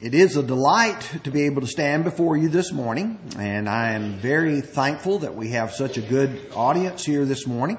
[0.00, 3.94] It is a delight to be able to stand before you this morning, and I
[3.94, 7.78] am very thankful that we have such a good audience here this morning.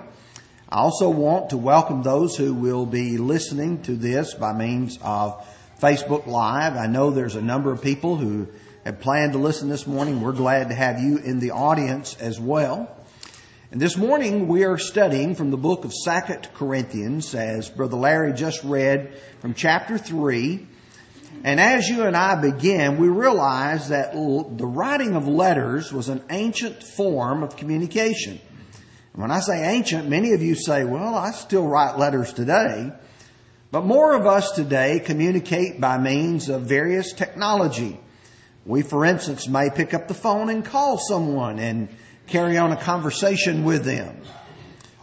[0.67, 5.47] I also want to welcome those who will be listening to this by means of
[5.81, 6.75] Facebook Live.
[6.75, 8.49] I know there's a number of people who
[8.83, 10.19] have planned to listen this morning.
[10.19, 12.97] We're glad to have you in the audience as well.
[13.71, 18.33] And this morning we are studying from the book of Second Corinthians, as Brother Larry
[18.33, 20.67] just read from chapter 3
[21.43, 26.21] and as you and I begin, we realize that the writing of letters was an
[26.29, 28.39] ancient form of communication.
[29.13, 32.91] When I say ancient, many of you say, well, I still write letters today.
[33.71, 37.99] But more of us today communicate by means of various technology.
[38.65, 41.89] We, for instance, may pick up the phone and call someone and
[42.27, 44.21] carry on a conversation with them.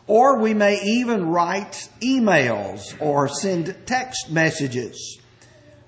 [0.07, 5.19] Or we may even write emails or send text messages.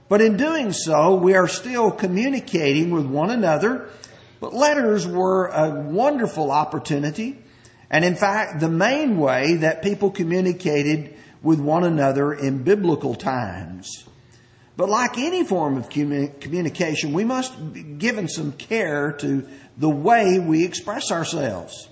[0.08, 3.90] But in doing so, we are still communicating with one another.
[4.40, 7.38] But letters were a wonderful opportunity.
[7.91, 14.05] And in fact, the main way that people communicated with one another in biblical times.
[14.77, 20.38] But like any form of communication, we must be given some care to the way
[20.38, 21.88] we express ourselves.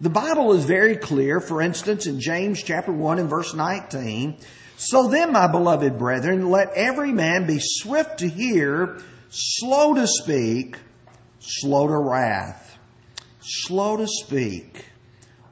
[0.00, 1.40] The Bible is very clear.
[1.40, 4.38] For instance, in James chapter 1 and verse 19,
[4.76, 10.76] so then, my beloved brethren, let every man be swift to hear, slow to speak,
[11.38, 12.78] slow to wrath.
[13.40, 14.86] Slow to speak.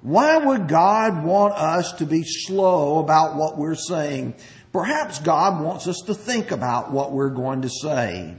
[0.02, 4.34] Why would God want us to be slow about what we're saying?
[4.72, 8.36] Perhaps God wants us to think about what we're going to say.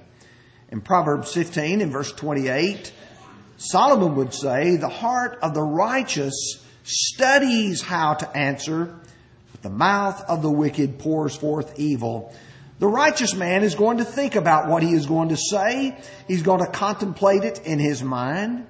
[0.70, 2.94] In Proverbs 15 in verse 28,
[3.58, 8.98] Solomon would say, the heart of the righteous studies how to answer,
[9.62, 12.34] the mouth of the wicked pours forth evil.
[12.80, 15.96] The righteous man is going to think about what he is going to say.
[16.28, 18.66] He's going to contemplate it in his mind.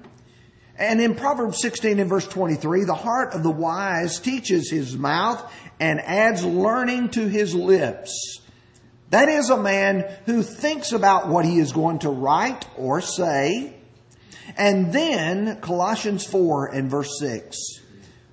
[0.76, 5.50] And in Proverbs 16 and verse 23, the heart of the wise teaches his mouth
[5.80, 8.40] and adds learning to his lips.
[9.10, 13.74] That is a man who thinks about what he is going to write or say.
[14.56, 17.81] And then Colossians 4 and verse 6.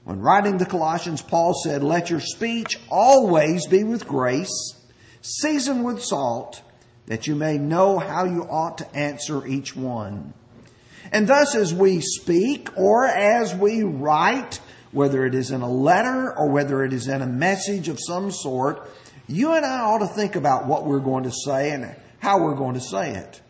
[0.10, 4.74] When writing the Colossians, Paul said, Let your speech always be with grace,
[5.22, 6.64] seasoned with salt,
[7.06, 10.34] that you may know how you ought to answer each one.
[11.12, 14.60] And thus, as we speak or as we write,
[14.92, 18.32] whether it is in a letter or whether it is in a message of some
[18.32, 18.90] sort,
[19.28, 22.56] you and I ought to think about what we're going to say and how we're
[22.56, 23.42] going to say it.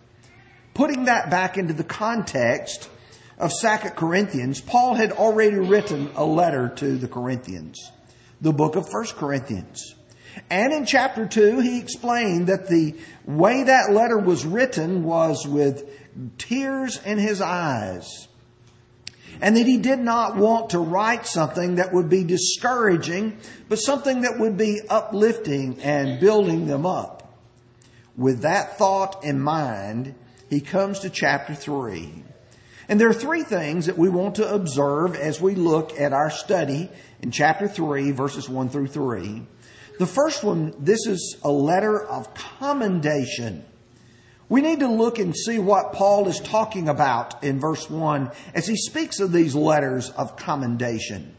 [0.74, 2.90] Putting that back into the context
[3.40, 7.92] of Second Corinthians, Paul had already written a letter to the Corinthians,
[8.42, 9.96] the book of First Corinthians.
[10.50, 12.96] And in chapter 2, he explained that the
[13.26, 15.90] way that letter was written was with
[16.38, 18.28] tears in his eyes.
[19.42, 23.38] And that he did not want to write something that would be discouraging,
[23.70, 27.40] but something that would be uplifting and building them up.
[28.18, 30.14] With that thought in mind,
[30.50, 32.26] he comes to chapter 3.
[32.90, 36.32] And there are three things that we want to observe as we look at our
[36.32, 36.90] study
[37.22, 39.44] in chapter 3, verses 1 through 3.
[40.00, 43.64] The first one, this is a letter of commendation.
[44.50, 48.66] We need to look and see what Paul is talking about in verse 1 as
[48.66, 51.36] he speaks of these letters of commendation.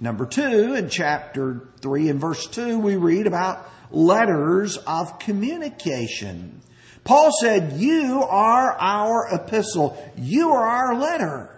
[0.00, 6.62] Number 2, in chapter 3 and verse 2, we read about letters of communication.
[7.04, 9.96] Paul said, You are our epistle.
[10.16, 11.50] You are our letter,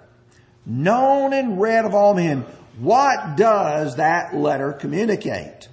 [0.67, 2.45] known and read of all men.
[2.79, 5.69] What does that letter communicate?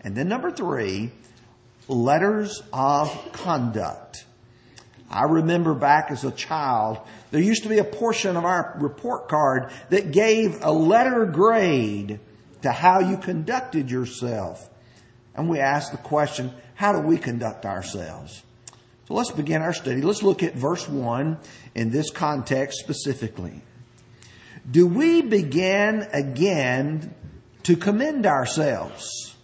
[0.00, 1.12] And then number three,
[1.88, 4.26] letters of conduct.
[5.08, 6.98] I remember back as a child,
[7.30, 12.18] there used to be a portion of our report card that gave a letter grade
[12.62, 14.68] to how you conducted yourself.
[15.34, 18.42] And we asked the question, how do we conduct ourselves?
[19.12, 20.00] So let's begin our study.
[20.00, 21.36] Let's look at verse 1
[21.74, 23.60] in this context specifically.
[24.70, 27.14] Do we begin again
[27.64, 29.36] to commend ourselves?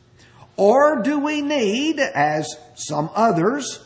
[0.57, 3.85] Or do we need, as some others,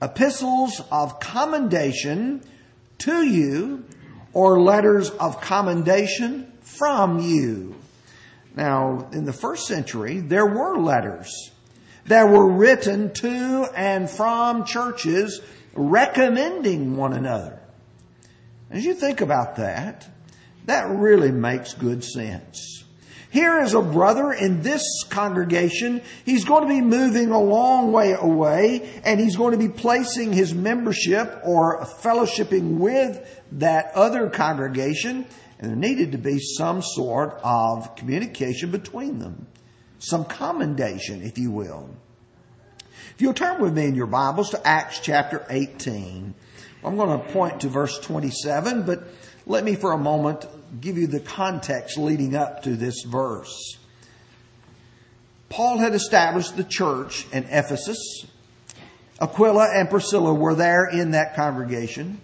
[0.00, 2.42] epistles of commendation
[3.00, 3.84] to you
[4.32, 7.74] or letters of commendation from you?
[8.56, 11.50] Now, in the first century, there were letters
[12.08, 15.40] that were written to and from churches
[15.74, 17.60] recommending one another.
[18.70, 20.08] As you think about that,
[20.66, 22.84] that really makes good sense.
[23.30, 26.00] Here is a brother in this congregation.
[26.24, 30.32] He's going to be moving a long way away and he's going to be placing
[30.32, 35.26] his membership or fellowshipping with that other congregation.
[35.58, 39.46] And there needed to be some sort of communication between them.
[39.98, 41.90] Some commendation, if you will.
[43.14, 46.34] If you'll turn with me in your Bibles to Acts chapter 18,
[46.84, 49.02] I'm going to point to verse 27, but
[49.44, 50.46] let me for a moment
[50.80, 53.76] give you the context leading up to this verse.
[55.48, 58.26] Paul had established the church in Ephesus.
[59.20, 62.20] Aquila and Priscilla were there in that congregation.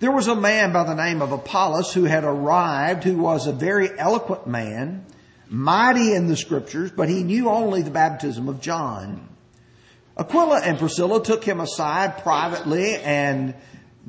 [0.00, 3.52] There was a man by the name of Apollos who had arrived, who was a
[3.52, 5.06] very eloquent man,
[5.48, 9.28] mighty in the scriptures, but he knew only the baptism of John.
[10.16, 13.54] Aquila and Priscilla took him aside privately and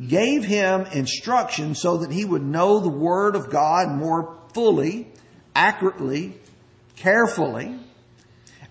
[0.07, 5.07] gave him instruction so that he would know the Word of God more fully,
[5.55, 6.33] accurately,
[6.95, 7.75] carefully.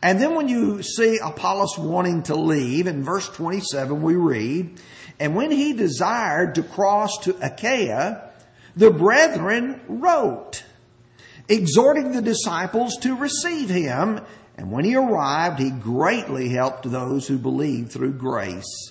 [0.03, 4.81] And then when you see Apollos wanting to leave, in verse 27 we read,
[5.19, 8.31] And when he desired to cross to Achaia,
[8.77, 10.65] the brethren wrote,
[11.49, 14.21] exhorting the disciples to receive him
[14.59, 18.91] and when he arrived, he greatly helped those who believed through grace.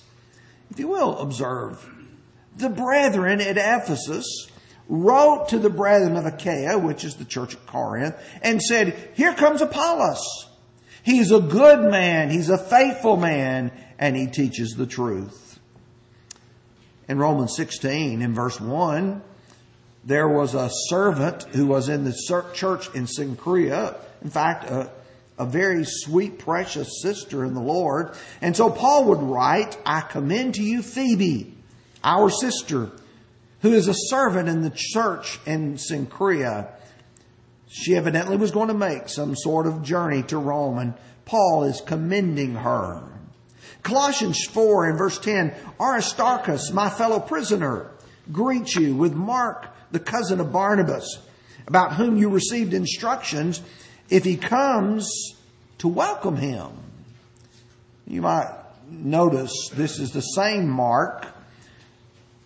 [0.70, 1.86] If you will observe,
[2.56, 4.48] the brethren at Ephesus
[4.88, 9.34] wrote to the brethren of Achaia, which is the church of Corinth, and said, Here
[9.34, 10.46] comes Apollos.
[11.02, 15.60] He's a good man, he's a faithful man, and he teaches the truth.
[17.08, 19.22] In Romans 16, in verse 1,
[20.04, 22.14] there was a servant who was in the
[22.54, 23.96] church in Cenchrea.
[24.22, 24.90] In fact, a,
[25.38, 28.14] a very sweet, precious sister in the Lord.
[28.40, 31.54] And so Paul would write, I commend to you Phoebe,
[32.02, 32.90] our sister,
[33.62, 36.68] who is a servant in the church in Cenchrea.
[37.68, 41.80] She evidently was going to make some sort of journey to Rome, and Paul is
[41.82, 43.02] commending her.
[43.82, 47.90] Colossians 4 and verse 10, Aristarchus, my fellow prisoner,
[48.32, 51.18] greets you with Mark, the cousin of Barnabas,
[51.66, 53.60] about whom you received instructions
[54.10, 55.34] if he comes
[55.78, 56.70] to welcome him.
[58.06, 58.54] You might
[58.90, 61.26] notice this is the same Mark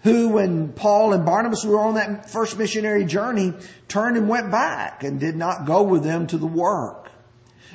[0.02, 3.54] who, when Paul and Barnabas were on that first missionary journey,
[3.86, 7.10] turned and went back and did not go with them to the work.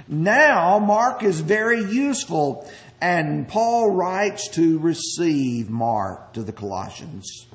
[0.09, 2.69] Now, Mark is very useful,
[2.99, 7.46] and Paul writes to receive Mark to the Colossians.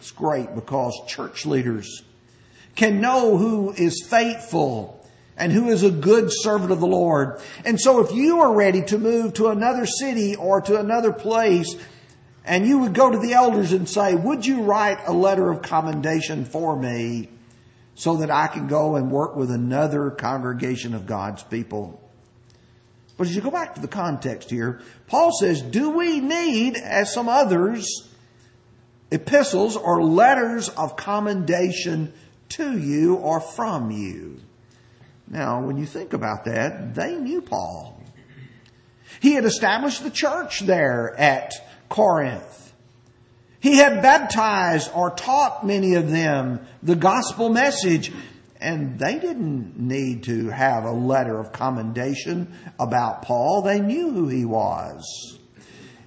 [0.00, 2.02] It's great because church leaders
[2.74, 5.06] can know who is faithful
[5.36, 7.38] and who is a good servant of the Lord.
[7.66, 11.76] And so if you are ready to move to another city or to another place,
[12.46, 15.60] and you would go to the elders and say, would you write a letter of
[15.60, 17.28] commendation for me
[17.94, 22.00] so that I can go and work with another congregation of God's people?
[23.18, 27.12] But as you go back to the context here, Paul says, do we need, as
[27.12, 28.06] some others,
[29.10, 32.12] epistles or letters of commendation
[32.50, 34.40] to you or from you?
[35.28, 38.02] Now, when you think about that, they knew Paul.
[39.20, 41.52] He had established the church there at
[41.88, 42.72] Corinth.
[43.60, 48.10] He had baptized or taught many of them the gospel message,
[48.58, 53.62] and they didn't need to have a letter of commendation about Paul.
[53.62, 55.38] They knew who he was.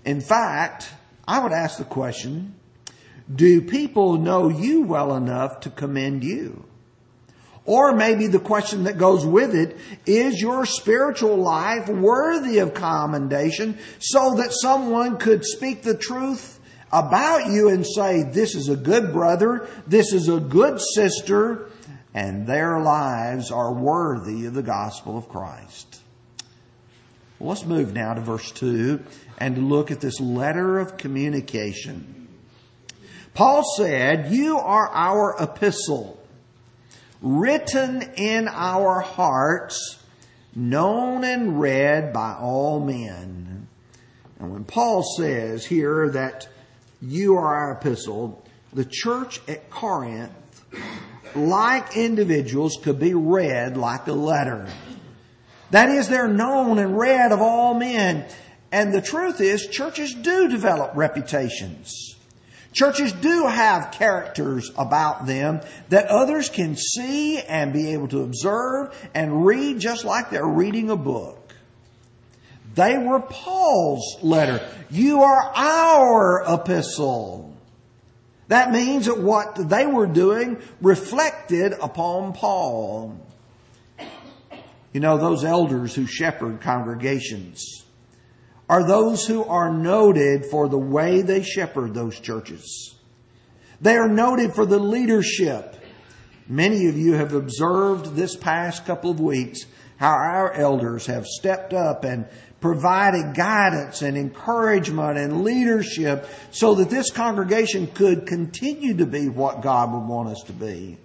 [0.03, 0.89] In fact,
[1.27, 2.55] I would ask the question,
[3.33, 6.65] do people know you well enough to commend you?
[7.65, 13.77] Or maybe the question that goes with it, is your spiritual life worthy of commendation
[13.99, 16.59] so that someone could speak the truth
[16.91, 21.69] about you and say, this is a good brother, this is a good sister,
[22.13, 26.01] and their lives are worthy of the gospel of Christ.
[27.39, 29.01] Well, let's move now to verse 2
[29.37, 32.22] and look at this letter of communication.
[33.33, 36.19] Paul said, You are our epistle
[37.21, 39.97] written in our hearts,
[40.53, 43.67] known and read by all men.
[44.39, 46.47] And when Paul says here that
[47.01, 50.31] you are our epistle, the church at Corinth,
[51.33, 54.67] like individuals, could be read like a letter.
[55.71, 58.25] That is, they're known and read of all men.
[58.71, 62.12] And the truth is, churches do develop reputations.
[62.73, 68.95] Churches do have characters about them that others can see and be able to observe
[69.13, 71.53] and read just like they're reading a book.
[72.73, 74.67] They were Paul's letter.
[74.89, 77.55] You are our epistle.
[78.47, 83.19] That means that what they were doing reflected upon Paul.
[84.91, 87.83] You know, those elders who shepherd congregations
[88.69, 92.95] are those who are noted for the way they shepherd those churches.
[93.81, 95.75] They are noted for the leadership.
[96.47, 99.65] Many of you have observed this past couple of weeks
[99.97, 102.25] how our elders have stepped up and
[102.61, 109.61] provided guidance and encouragement and leadership so that this congregation could continue to be what
[109.61, 110.97] God would want us to be.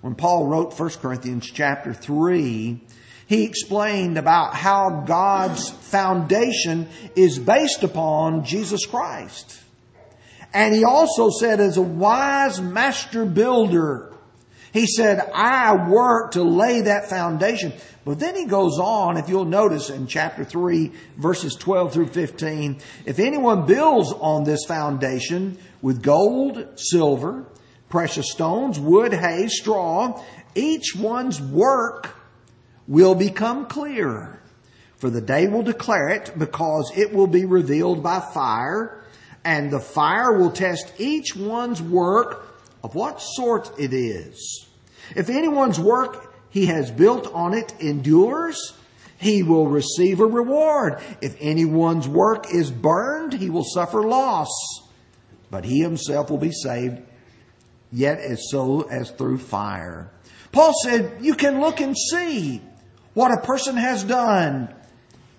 [0.00, 2.80] When Paul wrote 1 Corinthians chapter 3,
[3.26, 9.60] he explained about how God's foundation is based upon Jesus Christ.
[10.54, 14.12] And he also said, as a wise master builder,
[14.72, 17.72] he said, I work to lay that foundation.
[18.04, 22.80] But then he goes on, if you'll notice in chapter 3, verses 12 through 15,
[23.06, 27.46] if anyone builds on this foundation with gold, silver,
[27.88, 30.22] precious stones, wood, hay, straw,
[30.54, 32.16] each one's work
[32.86, 34.40] will become clear.
[34.96, 39.02] For the day will declare it because it will be revealed by fire
[39.44, 44.66] and the fire will test each one's work of what sort it is.
[45.16, 48.74] If anyone's work he has built on it endures,
[49.18, 51.00] he will receive a reward.
[51.20, 54.50] If anyone's work is burned, he will suffer loss,
[55.50, 57.02] but he himself will be saved,
[57.90, 60.10] yet as so as through fire.
[60.50, 62.60] Paul said, you can look and see
[63.14, 64.74] what a person has done.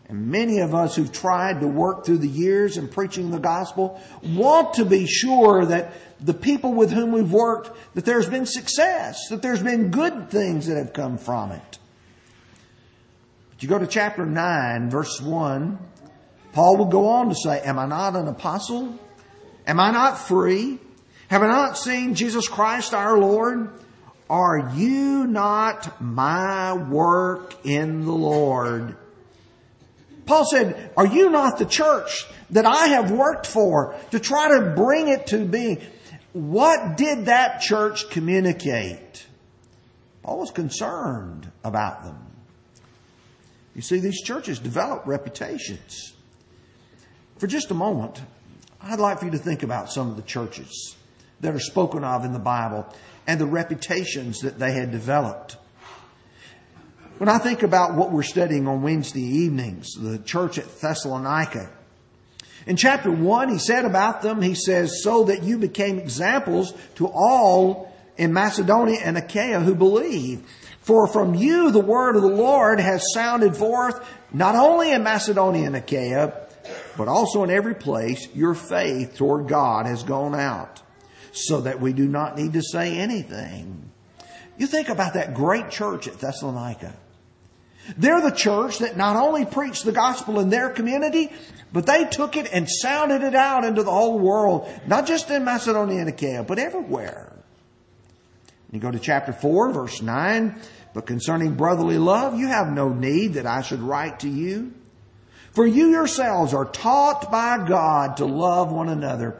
[0.09, 4.01] And many of us who've tried to work through the years in preaching the gospel
[4.21, 9.27] want to be sure that the people with whom we've worked, that there's been success,
[9.29, 11.79] that there's been good things that have come from it.
[13.49, 15.79] But you go to chapter 9, verse 1,
[16.51, 18.99] Paul will go on to say, Am I not an apostle?
[19.65, 20.79] Am I not free?
[21.29, 23.69] Have I not seen Jesus Christ our Lord?
[24.29, 28.95] Are you not my work in the Lord?
[30.25, 34.73] Paul said, Are you not the church that I have worked for to try to
[34.75, 35.81] bring it to being?
[36.31, 39.25] What did that church communicate?
[40.23, 42.17] Paul was concerned about them.
[43.75, 46.13] You see, these churches develop reputations.
[47.37, 48.21] For just a moment,
[48.81, 50.95] I'd like for you to think about some of the churches
[51.41, 52.87] that are spoken of in the Bible
[53.27, 55.57] and the reputations that they had developed.
[57.17, 61.69] When I think about what we're studying on Wednesday evenings, the church at Thessalonica,
[62.65, 67.07] in chapter 1, he said about them, he says, so that you became examples to
[67.07, 70.47] all in Macedonia and Achaia who believe.
[70.81, 75.65] For from you the word of the Lord has sounded forth, not only in Macedonia
[75.65, 76.33] and Achaia,
[76.97, 80.81] but also in every place your faith toward God has gone out,
[81.33, 83.91] so that we do not need to say anything.
[84.57, 86.93] You think about that great church at Thessalonica.
[87.97, 91.31] They're the church that not only preached the gospel in their community,
[91.73, 95.43] but they took it and sounded it out into the whole world, not just in
[95.43, 97.33] Macedonia and Achaia, but everywhere.
[98.71, 100.61] You go to chapter 4, verse 9,
[100.93, 104.73] but concerning brotherly love, you have no need that I should write to you.
[105.51, 109.39] For you yourselves are taught by God to love one another.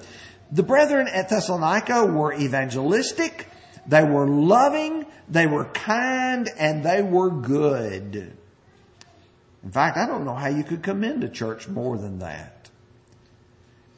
[0.53, 3.48] The brethren at Thessalonica were evangelistic,
[3.88, 8.38] they were loving, they were kind, and they were good.
[9.63, 12.69] In fact, I don't know how you could commend a church more than that.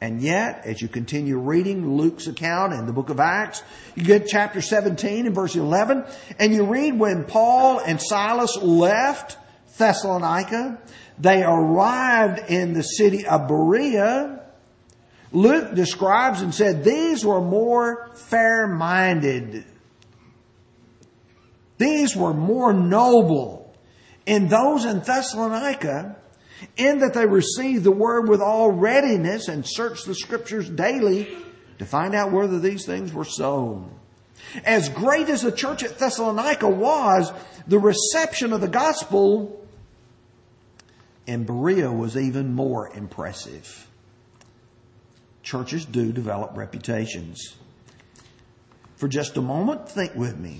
[0.00, 3.62] And yet, as you continue reading Luke's account in the book of Acts,
[3.94, 6.06] you get chapter 17 and verse 11,
[6.38, 9.36] and you read when Paul and Silas left
[9.76, 10.80] Thessalonica,
[11.18, 14.45] they arrived in the city of Berea.
[15.32, 19.64] Luke describes and said these were more fair-minded.
[21.78, 23.74] These were more noble
[24.24, 26.16] in those in Thessalonica,
[26.76, 31.28] in that they received the word with all readiness and searched the scriptures daily
[31.78, 33.88] to find out whether these things were so.
[34.64, 37.32] As great as the church at Thessalonica was,
[37.66, 39.66] the reception of the gospel
[41.26, 43.88] in Berea was even more impressive.
[45.46, 47.54] Churches do develop reputations.
[48.96, 50.58] For just a moment, think with me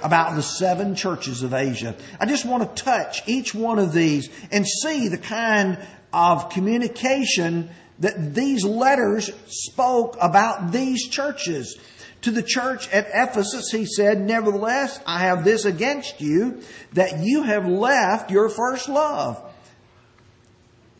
[0.00, 1.96] about the seven churches of Asia.
[2.20, 5.76] I just want to touch each one of these and see the kind
[6.12, 11.76] of communication that these letters spoke about these churches.
[12.22, 17.42] To the church at Ephesus, he said, Nevertheless, I have this against you, that you
[17.42, 19.42] have left your first love.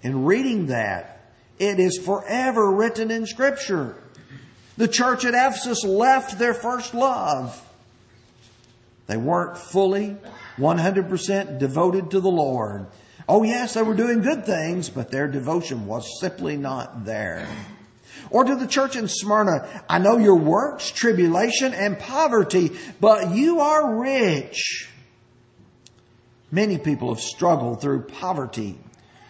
[0.03, 1.20] In reading that,
[1.61, 3.95] it is forever written in Scripture.
[4.79, 7.63] The church at Ephesus left their first love.
[9.07, 10.17] They weren't fully
[10.57, 12.87] 100% devoted to the Lord.
[13.29, 17.47] Oh yes, they were doing good things, but their devotion was simply not there.
[18.31, 23.61] Or to the church in Smyrna, I know your works, tribulation, and poverty, but you
[23.61, 24.89] are rich.
[26.51, 28.79] Many people have struggled through poverty,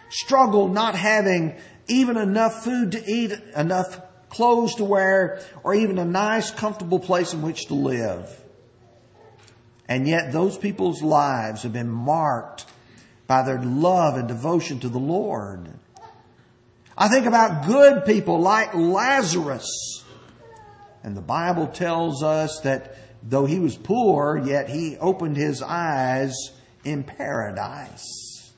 [0.09, 1.57] struggled not having
[1.91, 7.33] even enough food to eat, enough clothes to wear, or even a nice, comfortable place
[7.33, 8.29] in which to live.
[9.87, 12.65] And yet those people's lives have been marked
[13.27, 15.69] by their love and devotion to the Lord.
[16.97, 20.03] I think about good people like Lazarus.
[21.03, 26.33] And the Bible tells us that though he was poor, yet he opened his eyes
[26.83, 28.51] in paradise.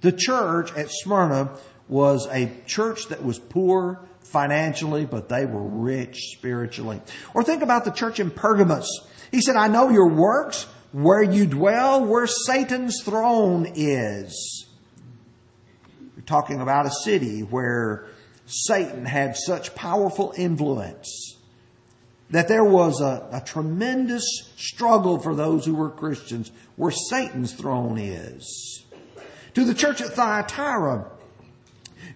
[0.00, 1.58] The church at Smyrna
[1.90, 7.02] was a church that was poor financially, but they were rich spiritually.
[7.34, 8.88] Or think about the church in Pergamos.
[9.32, 14.66] He said, I know your works, where you dwell, where Satan's throne is.
[16.16, 18.06] We're talking about a city where
[18.46, 21.36] Satan had such powerful influence
[22.30, 24.24] that there was a, a, tremendous
[24.56, 28.84] struggle for those who were Christians where Satan's throne is.
[29.54, 31.10] To the church at Thyatira,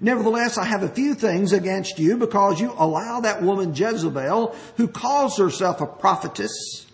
[0.04, 4.86] Nevertheless, I have a few things against you because you allow that woman Jezebel, who
[4.86, 6.84] calls herself a prophetess,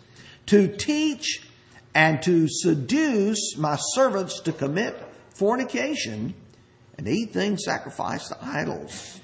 [0.46, 1.42] to teach
[1.92, 4.96] and to seduce my servants to commit
[5.34, 6.34] fornication
[6.98, 9.20] and eat things sacrificed to idols.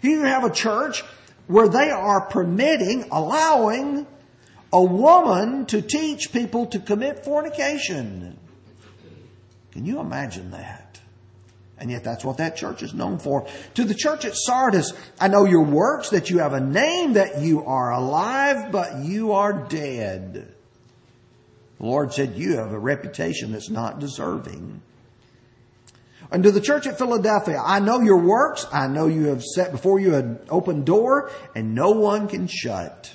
[0.00, 1.02] Here you have a church
[1.48, 4.06] where they are permitting, allowing
[4.72, 8.38] a woman to teach people to commit fornication.
[9.72, 10.87] Can you imagine that?
[11.80, 13.46] And yet that's what that church is known for.
[13.74, 17.40] To the church at Sardis, I know your works, that you have a name, that
[17.40, 20.54] you are alive, but you are dead.
[21.78, 24.82] The Lord said, you have a reputation that's not deserving.
[26.30, 28.66] And to the church at Philadelphia, I know your works.
[28.72, 33.14] I know you have set before you an open door and no one can shut.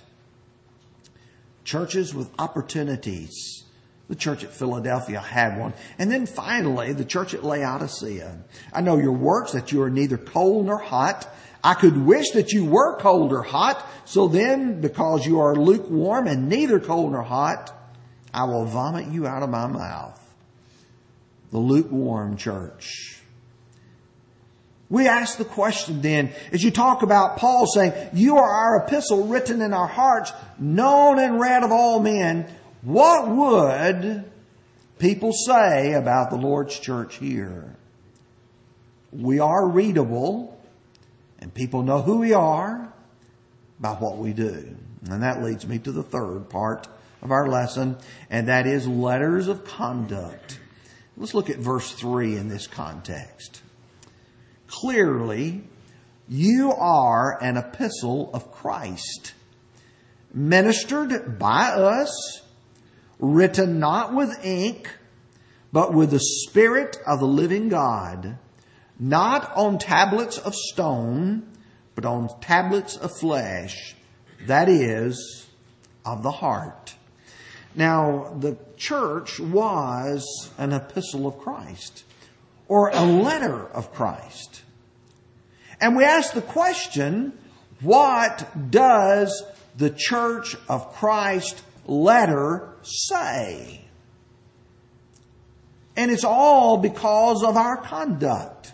[1.63, 3.62] Churches with opportunities
[4.09, 5.73] the church at Philadelphia had one.
[5.97, 8.37] And then finally, the church at Laodicea.
[8.73, 11.27] I know your works that you are neither cold nor hot.
[11.63, 13.85] I could wish that you were cold or hot.
[14.05, 17.71] So then, because you are lukewarm and neither cold nor hot,
[18.33, 20.19] I will vomit you out of my mouth.
[21.51, 23.21] The lukewarm church.
[24.89, 29.27] We ask the question then, as you talk about Paul saying, you are our epistle
[29.27, 32.47] written in our hearts, known and read of all men,
[32.83, 34.29] what would
[34.99, 37.75] people say about the Lord's church here?
[39.11, 40.59] We are readable,
[41.39, 42.91] and people know who we are
[43.79, 44.75] by what we do.
[45.09, 46.87] And that leads me to the third part
[47.21, 47.97] of our lesson,
[48.29, 50.59] and that is letters of conduct.
[51.15, 53.61] Let's look at verse 3 in this context.
[54.67, 55.63] Clearly,
[56.27, 59.33] you are an epistle of Christ,
[60.33, 62.41] ministered by us
[63.23, 64.89] written not with ink,
[65.71, 68.37] but with the Spirit of the living God,
[68.99, 71.47] not on tablets of stone,
[71.95, 73.95] but on tablets of flesh,
[74.45, 75.47] that is,
[76.05, 76.95] of the heart.
[77.75, 82.03] Now, the church was an epistle of Christ,
[82.67, 84.63] or a letter of Christ.
[85.79, 87.37] And we ask the question,
[87.79, 89.43] what does
[89.77, 93.81] the church of Christ letter say.
[95.95, 98.73] And it's all because of our conduct.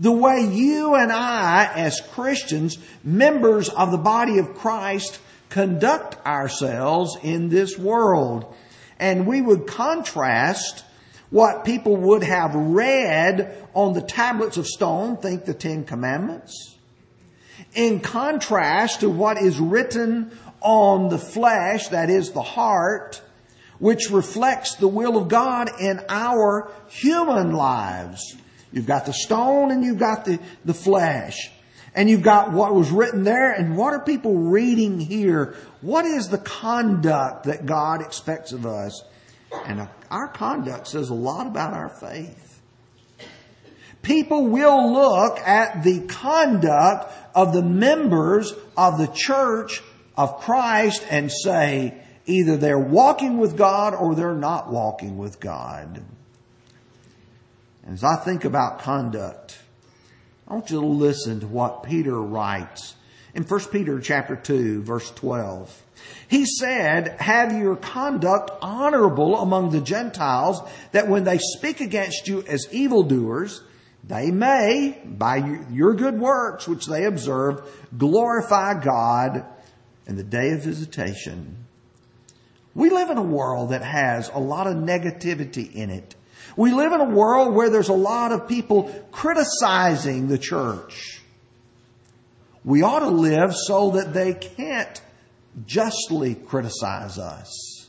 [0.00, 7.16] The way you and I, as Christians, members of the body of Christ, conduct ourselves
[7.22, 8.52] in this world.
[8.98, 10.84] And we would contrast
[11.30, 16.76] what people would have read on the tablets of stone, think the Ten Commandments,
[17.74, 23.20] in contrast to what is written on the flesh, that is the heart,
[23.78, 28.36] which reflects the will of God in our human lives.
[28.72, 31.50] You've got the stone and you've got the, the flesh.
[31.94, 35.56] And you've got what was written there and what are people reading here?
[35.82, 39.04] What is the conduct that God expects of us?
[39.66, 42.60] And uh, our conduct says a lot about our faith.
[44.00, 49.82] People will look at the conduct of the members of the church
[50.16, 51.94] of Christ and say
[52.26, 56.02] either they're walking with God or they're not walking with God.
[57.84, 59.58] And as I think about conduct,
[60.46, 62.94] I want you to listen to what Peter writes
[63.34, 65.82] in 1 Peter chapter 2 verse 12.
[66.28, 70.60] He said, have your conduct honorable among the Gentiles
[70.92, 73.62] that when they speak against you as evildoers,
[74.04, 77.62] they may, by your good works which they observe,
[77.96, 79.44] glorify God
[80.12, 81.56] in the day of visitation.
[82.74, 86.14] We live in a world that has a lot of negativity in it.
[86.54, 91.22] We live in a world where there's a lot of people criticizing the church.
[92.62, 95.00] We ought to live so that they can't
[95.64, 97.88] justly criticize us.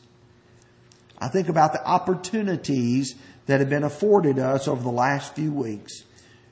[1.19, 3.15] I think about the opportunities
[3.47, 6.03] that have been afforded us over the last few weeks.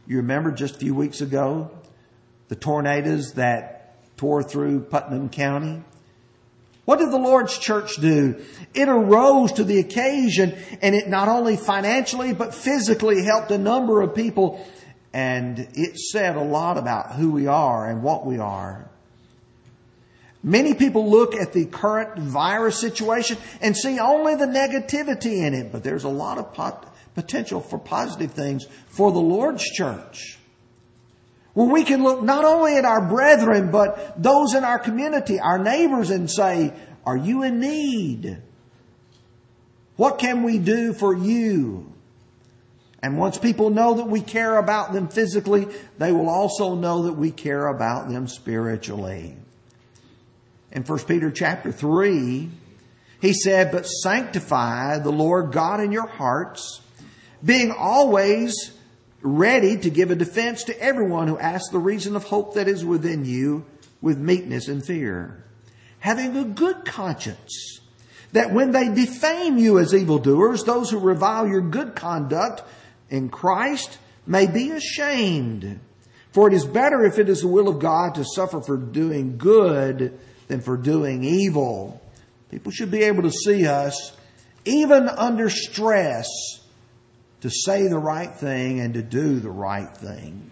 [0.05, 1.71] You remember just a few weeks ago,
[2.49, 3.80] the tornadoes that
[4.21, 5.81] tore through Putnam County?
[6.85, 8.39] What did the Lord's church do?
[8.75, 13.99] It arose to the occasion and it not only financially but physically helped a number
[13.99, 14.63] of people
[15.11, 18.87] and it said a lot about who we are and what we are.
[20.43, 25.71] Many people look at the current virus situation and see only the negativity in it,
[25.71, 30.37] but there's a lot of pot- potential for positive things for the Lord's church.
[31.53, 35.59] Where we can look not only at our brethren, but those in our community, our
[35.59, 36.73] neighbors, and say,
[37.05, 38.41] Are you in need?
[39.97, 41.91] What can we do for you?
[43.03, 47.13] And once people know that we care about them physically, they will also know that
[47.13, 49.35] we care about them spiritually.
[50.71, 52.49] In 1 Peter chapter 3,
[53.19, 56.81] he said, But sanctify the Lord God in your hearts,
[57.43, 58.71] being always
[59.21, 62.83] ready to give a defense to everyone who asks the reason of hope that is
[62.83, 63.65] within you
[64.01, 65.43] with meekness and fear.
[65.99, 67.79] Having a good conscience,
[68.31, 72.63] that when they defame you as evildoers, those who revile your good conduct
[73.09, 75.79] in Christ may be ashamed.
[76.31, 79.37] For it is better if it is the will of God to suffer for doing
[79.37, 82.01] good than for doing evil.
[82.49, 84.13] People should be able to see us,
[84.65, 86.27] even under stress,
[87.41, 90.51] to say the right thing and to do the right thing.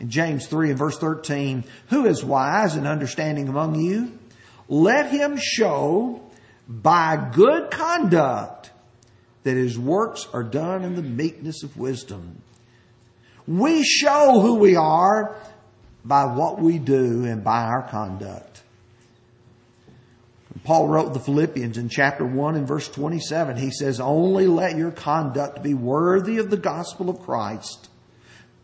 [0.00, 4.18] In James 3 and verse 13, who is wise and understanding among you?
[4.68, 6.22] Let him show
[6.66, 8.70] by good conduct
[9.42, 12.42] that his works are done in the meekness of wisdom.
[13.46, 15.36] We show who we are
[16.04, 18.49] by what we do and by our conduct.
[20.64, 23.56] Paul wrote the Philippians in chapter 1 and verse 27.
[23.56, 27.88] He says, Only let your conduct be worthy of the gospel of Christ.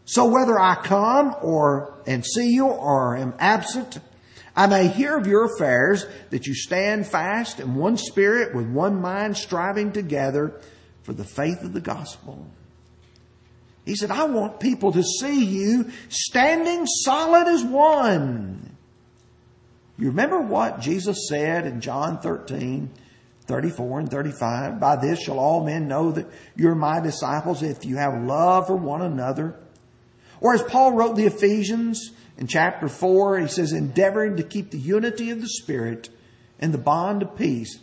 [0.04, 3.98] So whether I come or and see you or am absent,
[4.54, 9.00] I may hear of your affairs that you stand fast in one spirit with one
[9.00, 10.60] mind striving together
[11.02, 12.46] for the faith of the gospel.
[13.84, 18.65] He said, I want people to see you standing solid as one.
[19.98, 22.90] You remember what Jesus said in John 13,
[23.46, 24.78] 34 and 35?
[24.78, 28.76] By this shall all men know that you're my disciples if you have love for
[28.76, 29.56] one another.
[30.40, 34.78] Or as Paul wrote the Ephesians in chapter 4, he says, endeavoring to keep the
[34.78, 36.10] unity of the Spirit
[36.58, 37.78] and the bond of peace.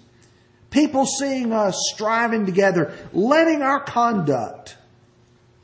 [0.69, 4.77] People seeing us striving together, letting our conduct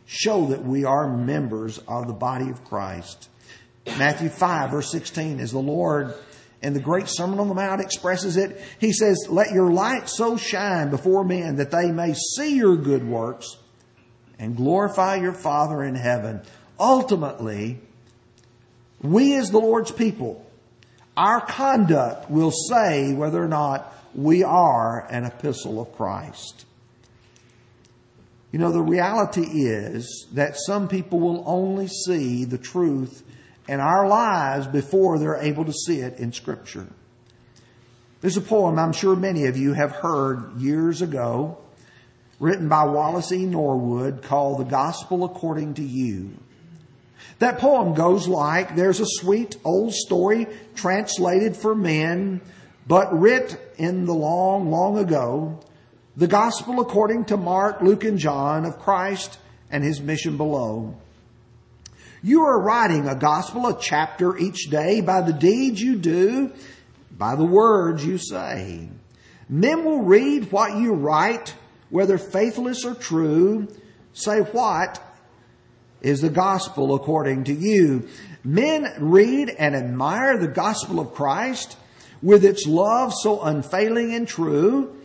[0.07, 3.28] show that we are members of the body of Christ.
[3.97, 6.13] Matthew 5 verse 16 is the Lord
[6.61, 8.61] and the great Sermon on the Mount expresses it.
[8.79, 13.07] He says, Let your light so shine before men that they may see your good
[13.07, 13.57] works
[14.37, 16.41] and glorify your Father in heaven.
[16.79, 17.79] Ultimately,
[19.01, 20.45] we as the Lord's people,
[21.15, 26.65] our conduct will say whether or not we are an epistle of Christ.
[28.51, 33.23] You know, the reality is that some people will only see the truth
[33.69, 36.87] in our lives before they're able to see it in Scripture.
[38.19, 41.59] There's a poem I'm sure many of you have heard years ago,
[42.39, 43.45] written by Wallace E.
[43.45, 46.31] Norwood called The Gospel According to You.
[47.37, 52.41] That poem goes like, there's a sweet old story translated for men,
[52.87, 55.59] but writ in the long, long ago,
[56.17, 59.37] the gospel according to Mark, Luke, and John of Christ
[59.69, 60.95] and his mission below.
[62.21, 66.51] You are writing a gospel, a chapter each day by the deeds you do,
[67.11, 68.89] by the words you say.
[69.47, 71.55] Men will read what you write,
[71.89, 73.67] whether faithless or true.
[74.13, 75.01] Say what
[76.01, 78.07] is the gospel according to you.
[78.43, 81.77] Men read and admire the gospel of Christ
[82.21, 84.95] with its love so unfailing and true.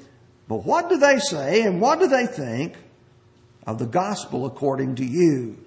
[0.48, 2.76] But what do they say and what do they think
[3.66, 5.63] of the gospel according to you?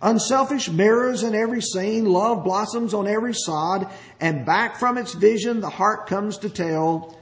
[0.00, 5.60] Unselfish mirrors in every scene, love blossoms on every sod, and back from its vision
[5.60, 7.18] the heart comes to tell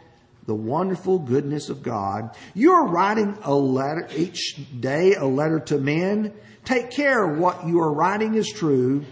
[0.46, 2.36] the wonderful goodness of God.
[2.54, 6.34] You are writing a letter each day, a letter to men.
[6.64, 9.04] Take care what you are writing is true.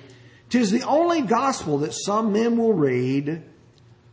[0.50, 3.42] Tis the only gospel that some men will read,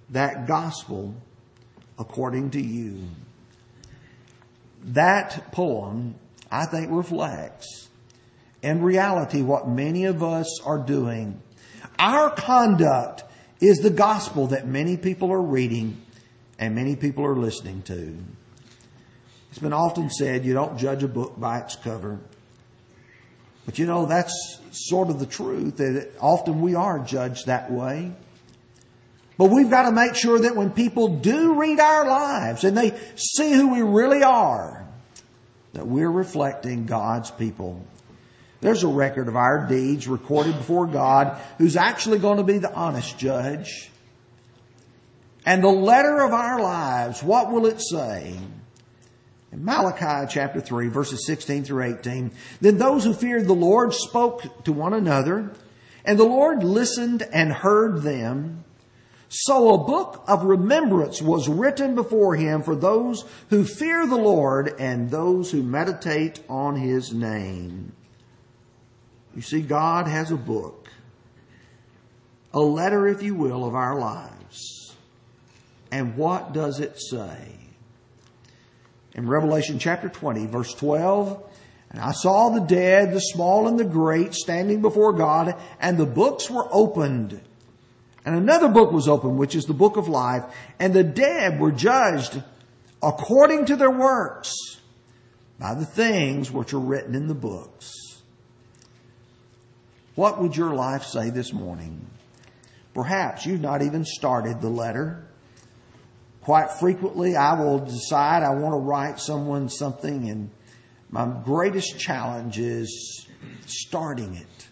[0.09, 1.13] that gospel
[1.99, 3.03] according to you.
[4.83, 6.15] That poem,
[6.49, 7.89] I think, reflects
[8.61, 11.41] in reality what many of us are doing.
[11.97, 13.23] Our conduct
[13.59, 16.01] is the gospel that many people are reading
[16.59, 18.17] and many people are listening to.
[19.49, 22.19] It's been often said you don't judge a book by its cover.
[23.65, 28.13] But you know, that's sort of the truth that often we are judged that way.
[29.37, 32.97] But we've got to make sure that when people do read our lives and they
[33.15, 34.87] see who we really are,
[35.73, 37.83] that we're reflecting God's people.
[38.61, 42.73] There's a record of our deeds recorded before God who's actually going to be the
[42.73, 43.89] honest judge.
[45.45, 48.37] And the letter of our lives, what will it say?
[49.51, 54.63] In Malachi chapter 3 verses 16 through 18, then those who feared the Lord spoke
[54.63, 55.51] to one another,
[56.05, 58.63] and the Lord listened and heard them.
[59.27, 64.75] So a book of remembrance was written before him for those who fear the Lord
[64.77, 67.93] and those who meditate on his name.
[69.35, 70.89] You see, God has a book,
[72.53, 74.95] a letter, if you will, of our lives.
[75.91, 77.61] And what does it say?
[79.13, 81.43] in Revelation chapter 20, verse 12.
[81.91, 86.05] And I saw the dead, the small and the great, standing before God, and the
[86.05, 87.41] books were opened.
[88.23, 90.43] And another book was opened, which is the book of life,
[90.79, 92.41] and the dead were judged
[93.03, 94.53] according to their works
[95.59, 98.10] by the things which are written in the books.
[100.15, 102.05] What would your life say this morning?
[102.93, 105.25] Perhaps you've not even started the letter.
[106.41, 110.49] Quite frequently, I will decide I want to write someone something, and
[111.09, 113.27] my greatest challenge is
[113.65, 114.67] starting it.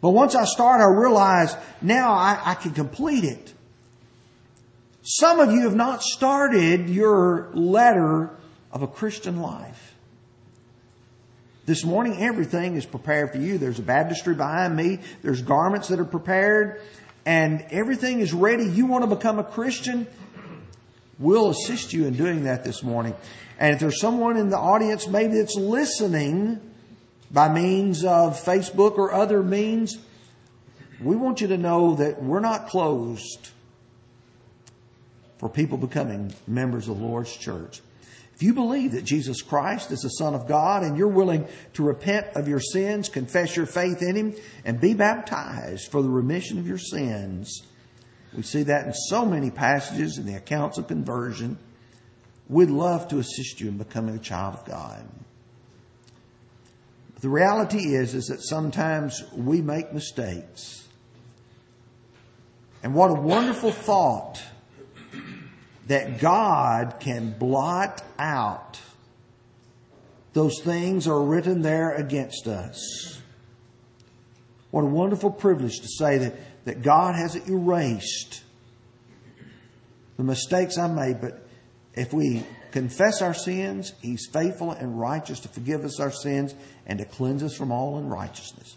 [0.00, 3.54] But once I start, I realize now I, I can complete it.
[5.02, 8.30] Some of you have not started your letter
[8.72, 9.93] of a Christian life.
[11.66, 13.58] This morning, everything is prepared for you.
[13.58, 15.00] There's a baptistry behind me.
[15.22, 16.82] There's garments that are prepared
[17.26, 20.06] and everything is ready, you want to become a Christian,
[21.18, 23.14] we'll assist you in doing that this morning.
[23.58, 26.60] And if there's someone in the audience maybe that's listening
[27.30, 29.98] by means of Facebook or other means,
[31.00, 33.50] we want you to know that we're not closed
[35.38, 37.80] for people becoming members of the Lord's church.
[38.34, 41.84] If you believe that Jesus Christ is the Son of God and you're willing to
[41.84, 46.58] repent of your sins, confess your faith in Him, and be baptized for the remission
[46.58, 47.62] of your sins,
[48.36, 51.56] we see that in so many passages in the accounts of conversion.
[52.48, 55.06] We'd love to assist you in becoming a child of God.
[57.14, 60.88] But the reality is, is that sometimes we make mistakes.
[62.82, 64.42] And what a wonderful thought
[65.86, 68.80] that God can blot out
[70.34, 73.20] those things are written there against us.
[74.70, 78.42] What a wonderful privilege to say that, that God has erased
[80.16, 81.46] the mistakes I made, but
[81.94, 86.54] if we confess our sins, He's faithful and righteous to forgive us our sins
[86.86, 88.76] and to cleanse us from all unrighteousness.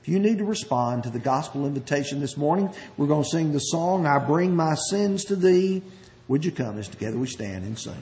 [0.00, 3.52] If you need to respond to the gospel invitation this morning, we're going to sing
[3.52, 5.82] the song, I Bring My Sins to Thee.
[6.28, 7.94] Would you come as together we stand and sing?